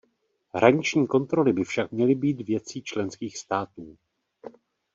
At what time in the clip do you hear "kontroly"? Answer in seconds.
1.07-1.53